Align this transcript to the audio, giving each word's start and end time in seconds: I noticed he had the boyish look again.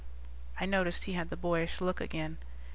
I 0.59 0.65
noticed 0.65 1.03
he 1.03 1.13
had 1.13 1.29
the 1.29 1.37
boyish 1.37 1.79
look 1.79 2.01
again. 2.01 2.39